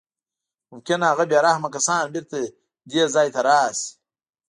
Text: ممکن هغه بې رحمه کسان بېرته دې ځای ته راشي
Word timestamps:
ممکن 0.71 0.99
هغه 1.09 1.23
بې 1.29 1.37
رحمه 1.45 1.69
کسان 1.75 2.03
بېرته 2.13 2.37
دې 2.91 3.03
ځای 3.13 3.27
ته 3.33 3.39
راشي 3.47 3.87